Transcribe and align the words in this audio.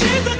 She's 0.00 0.26
a. 0.28 0.39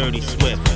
Dirty 0.00 0.22
Swift. 0.22 0.69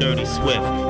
Dirty 0.00 0.24
Swift. 0.24 0.89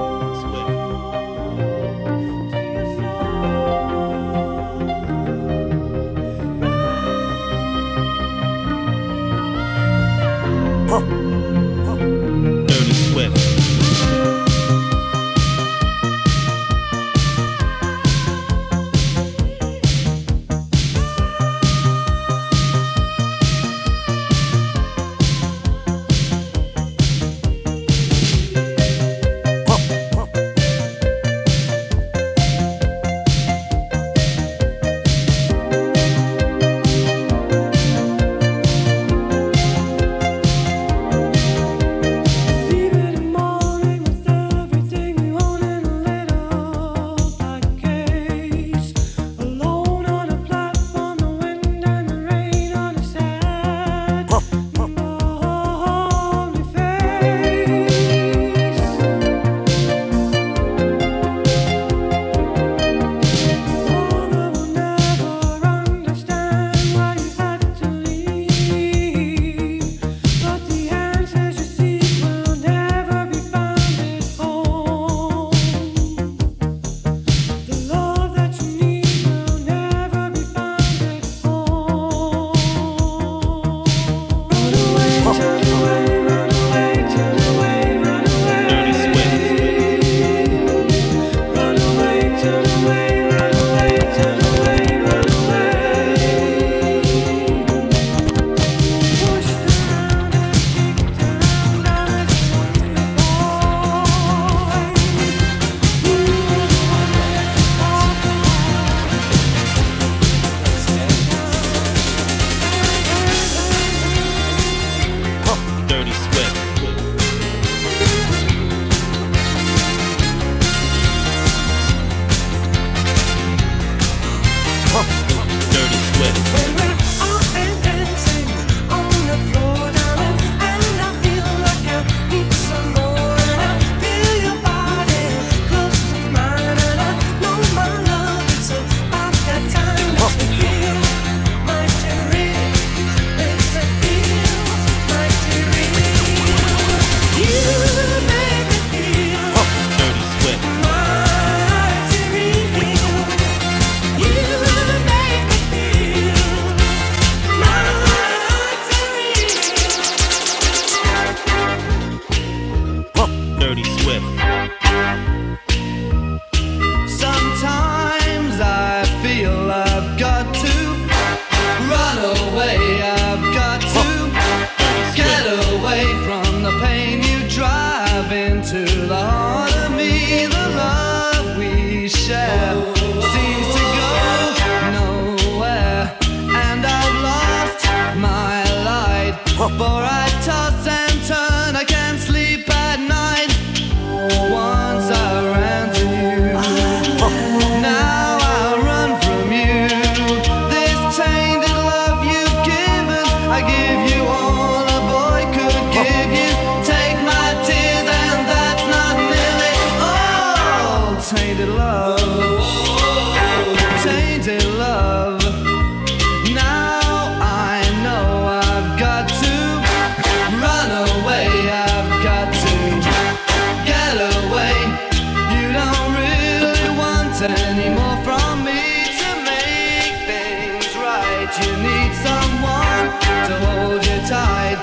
you 231.58 231.72
need 231.82 232.12
someone 232.14 233.06
to 233.48 233.54
hold 233.66 234.02
you 234.06 234.18
tight. 234.28 234.78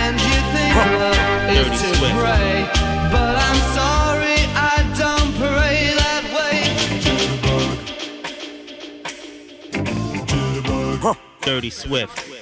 And 0.00 0.14
you 0.20 0.38
think 0.54 0.74
love 0.76 1.20
is 1.50 1.68
to 1.82 1.88
pray. 2.16 2.54
But 3.12 3.34
I'm 3.46 3.60
sorry, 3.76 4.38
I 4.54 4.76
don't 4.96 5.32
pray 5.36 5.78
that 6.02 6.24
way. 6.36 6.58
Dirty 11.42 11.70
Swift. 11.70 12.35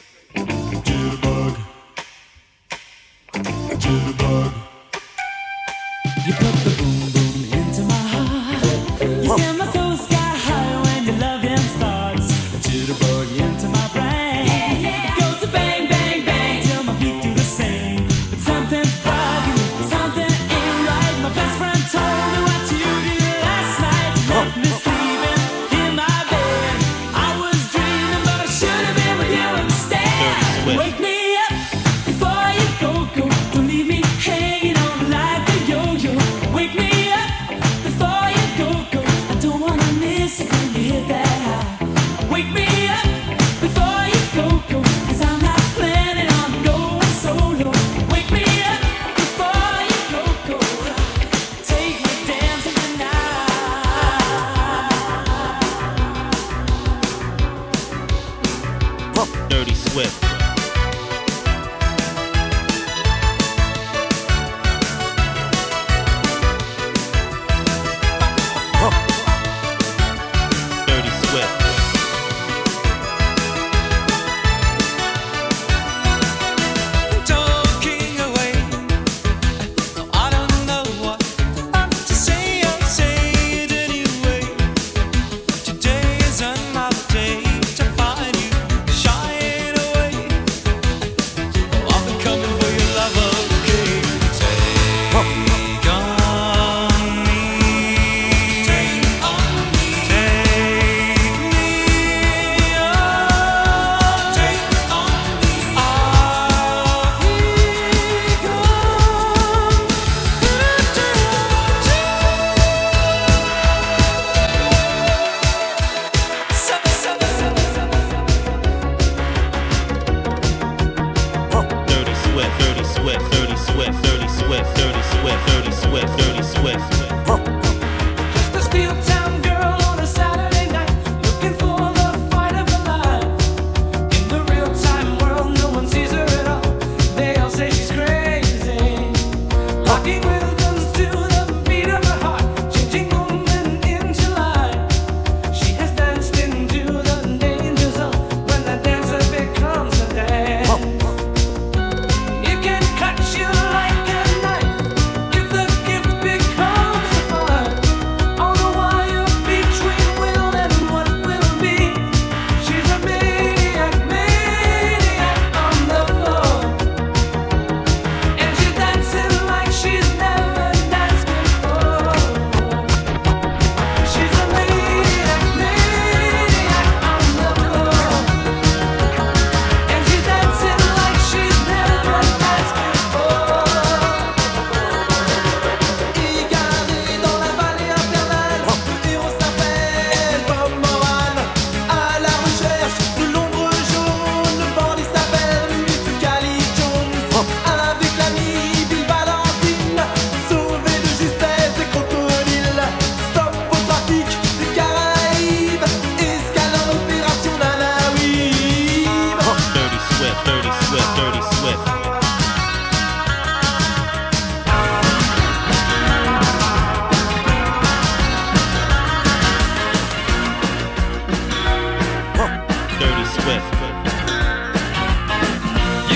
You 223.44 223.50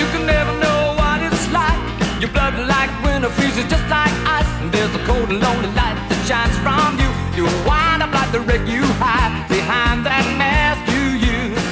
can 0.09 0.25
never 0.25 0.51
know 0.57 0.95
what 0.97 1.21
it's 1.21 1.45
like. 1.53 1.77
Your 2.19 2.31
blood 2.31 2.57
like 2.65 2.89
winter 3.05 3.29
freezes 3.29 3.69
just 3.69 3.85
like 3.85 4.09
ice. 4.25 4.49
And 4.61 4.71
there's 4.71 4.89
a 4.95 5.03
cold 5.05 5.29
and 5.29 5.39
lonely 5.39 5.69
light 5.77 5.93
that 6.09 6.25
shines 6.25 6.57
from 6.65 6.97
you. 6.97 7.05
You 7.37 7.45
wind 7.69 8.01
up 8.01 8.09
like 8.17 8.31
the 8.31 8.41
wreck 8.41 8.65
you 8.65 8.81
hide 8.97 9.45
behind 9.45 10.09
that 10.09 10.25
mask 10.41 10.81
you 10.89 11.21
use. 11.21 11.65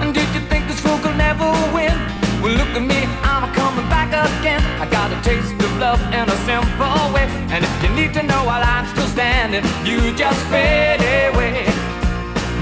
And 0.00 0.16
did 0.16 0.32
you 0.32 0.40
think 0.48 0.64
this 0.64 0.80
fool 0.80 0.96
could 1.04 1.20
never 1.20 1.44
win? 1.76 1.92
Well, 2.40 2.56
look 2.56 2.72
at 2.72 2.80
me, 2.80 3.04
I'm 3.20 3.52
coming 3.52 3.84
back 3.92 4.16
again. 4.16 4.64
I 4.80 4.88
got 4.88 5.12
a 5.12 5.20
taste 5.20 5.52
of 5.60 5.76
love 5.76 6.00
in 6.08 6.24
a 6.24 6.38
simple 6.48 7.12
way. 7.12 7.28
And 7.52 7.60
if 7.60 7.74
you 7.84 7.92
need 7.92 8.16
to 8.16 8.22
know 8.24 8.48
while 8.48 8.64
I'm 8.64 8.88
still 8.96 9.08
standing, 9.12 9.60
you 9.84 10.00
just 10.16 10.40
fade 10.48 11.04
away. 11.28 11.68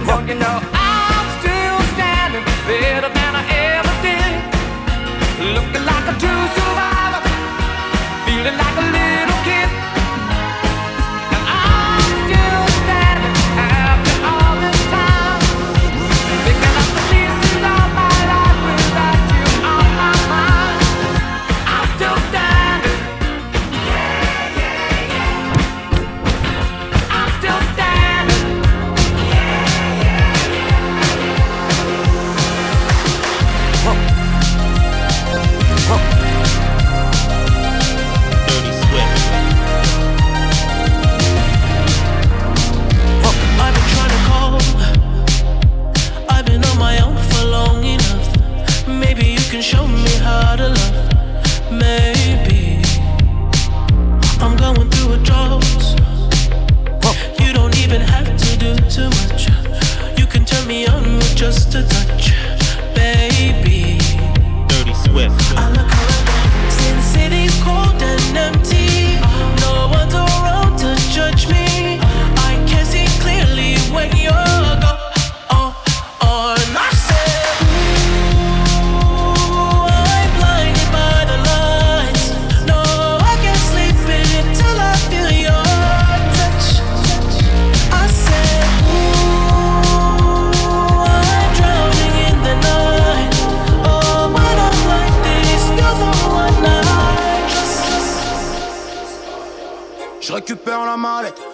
Well, 0.02 0.26
you 0.26 0.35
know, 0.35 0.58
I 0.74 0.82
Looking 5.42 5.85
like 5.85 6.07
a 6.07 6.14
true 6.20 6.44
survivor, 6.55 7.22
feeling 8.26 8.57
like 8.57 8.78
a 8.78 9.02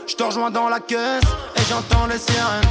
je 0.06 0.14
te 0.14 0.22
rejoins 0.22 0.50
dans 0.50 0.68
la 0.68 0.78
caisse 0.78 1.22
et 1.56 1.60
j'entends 1.70 2.06
les 2.06 2.18
sirènes. 2.18 2.68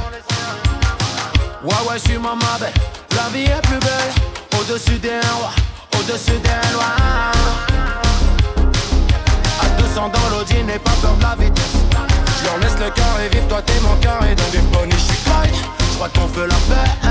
Ouais, 1.64 1.74
ouais, 1.88 1.98
je 1.98 2.10
suis 2.10 2.18
ma 2.18 2.34
belle. 2.60 2.72
La 3.16 3.28
vie 3.30 3.46
est 3.46 3.62
plus 3.62 3.78
belle 3.78 4.60
au-dessus 4.60 4.98
des 4.98 5.18
rois, 5.38 5.50
au-dessus 5.98 6.38
des 6.38 6.72
lois. 6.72 6.94
À 9.60 9.80
200 9.80 10.08
dans 10.08 10.36
l'audi, 10.36 10.62
n'aie 10.62 10.78
pas 10.78 10.92
peur 11.02 11.14
de 11.16 11.22
la 11.22 11.34
vitesse. 11.34 11.64
Je 12.38 12.44
leur 12.44 12.58
laisse 12.58 12.78
le 12.78 12.90
cœur 12.90 13.20
et 13.24 13.28
vivre, 13.28 13.48
toi 13.48 13.62
t'es 13.62 13.80
mon 13.80 13.96
cœur 13.96 14.22
et 14.24 14.34
donc 14.36 14.50
des 14.52 14.58
bonnies, 14.58 14.92
je 14.92 14.98
suis. 14.98 15.18
Je 15.90 15.94
crois 15.96 16.08
qu'on 16.10 16.28
fait 16.28 16.46
la 16.46 16.54
paix. 16.54 17.08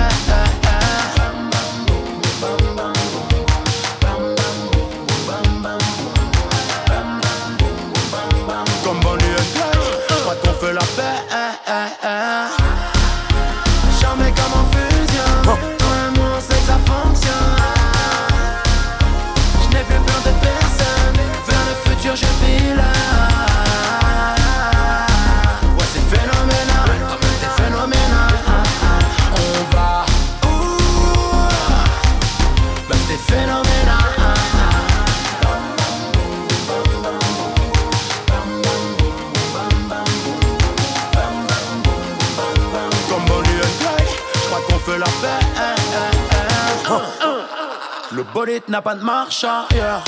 N'a 48.67 48.81
pas 48.81 48.95
de 48.95 49.03
marche 49.03 49.45
arrière. 49.45 50.03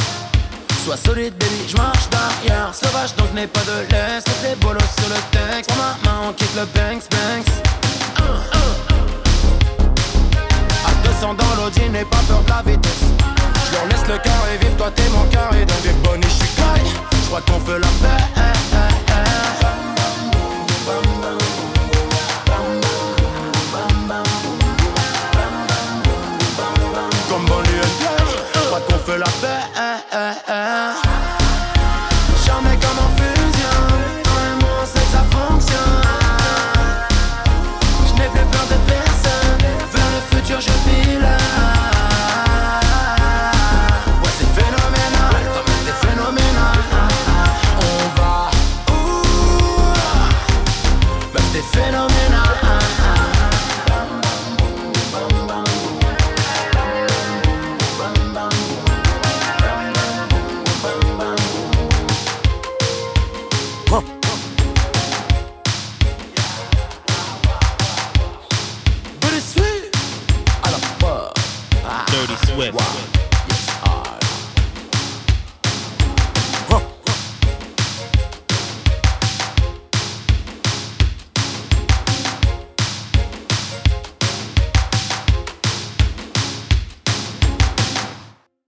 Sois 0.83 0.97
solide, 0.97 1.33
baby, 1.37 1.69
je 1.69 1.77
marche 1.77 2.09
derrière. 2.09 2.73
Sauvage, 2.73 3.15
donc 3.15 3.31
n'aie 3.33 3.47
pas 3.47 3.61
de 3.61 3.89
laisse. 3.89 4.25
Laisse 4.25 4.43
les 4.43 4.55
bolos 4.55 4.79
sur 4.99 5.07
le 5.07 5.15
texte. 5.31 5.69
Prends 5.69 5.77
ma 5.77 6.11
main, 6.11 6.17
on 6.29 6.33
quitte 6.33 6.55
le 6.55 6.65
Banks, 6.65 7.03
Banks. 7.09 7.53
À 10.85 11.07
200 11.07 11.35
dans 11.35 11.63
l'audi, 11.63 11.89
n'aie 11.89 12.03
pas 12.03 12.17
peur 12.27 12.41
de 12.41 12.49
la 12.49 12.61
vitesse. 12.63 13.03
Je 13.67 13.75
leur 13.75 13.85
laisse 13.85 14.07
le 14.09 14.17
cœur 14.17 14.43
et 14.53 14.57
vivre, 14.57 14.75
toi 14.77 14.91
t'es 14.93 15.07
mon 15.09 15.23
cœur. 15.25 15.53
Et 15.53 15.65
donc, 15.65 15.81
des 15.83 15.93
bonnies, 16.03 16.23
je 16.23 16.29
suis. 16.29 16.47
Je 17.21 17.27
crois 17.27 17.41
qu'on 17.41 17.59
fait 17.61 17.79
la 17.79 17.87
paix. 18.01 18.68
Paix. 29.99 30.35
Jamais 32.45 32.77
comme 32.77 33.08